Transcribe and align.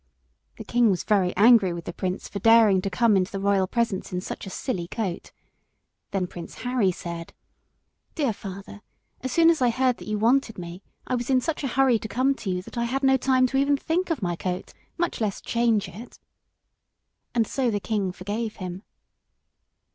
The 0.57 0.63
king 0.63 0.89
was 0.89 1.03
very 1.03 1.31
angry 1.37 1.73
with 1.73 1.85
the 1.85 1.93
prince 1.93 2.27
for 2.27 2.39
daring 2.39 2.81
to 2.81 2.89
come 2.89 3.15
into 3.15 3.31
the 3.31 3.39
royal 3.39 3.67
presence 3.67 4.11
in 4.11 4.19
such 4.19 4.47
a 4.47 4.49
silly 4.49 4.87
coat. 4.87 5.31
Then 6.09 6.25
Prince 6.25 6.55
Harry 6.65 6.91
said 6.91 7.33
"Dear 8.15 8.33
father, 8.33 8.81
as 9.21 9.31
soon 9.31 9.51
as 9.51 9.61
I 9.61 9.69
heard 9.69 9.97
that 9.97 10.07
you 10.07 10.17
wanted 10.17 10.57
me, 10.57 10.81
I 11.05 11.13
was 11.13 11.29
in 11.29 11.39
such 11.39 11.63
a 11.63 11.67
hurry 11.77 11.99
to 11.99 12.07
come 12.07 12.33
to 12.33 12.49
you 12.49 12.63
that 12.63 12.79
I 12.79 12.85
had 12.85 13.03
no 13.03 13.15
time 13.15 13.45
to 13.45 13.57
even 13.57 13.77
think 13.77 14.09
of 14.09 14.23
my 14.23 14.35
coat, 14.35 14.73
much 14.97 15.21
less 15.21 15.39
change 15.39 15.87
it." 15.87 16.17
And 17.35 17.45
so 17.45 17.69
the 17.69 17.79
king 17.79 18.11
forgave 18.11 18.55
him. 18.55 18.81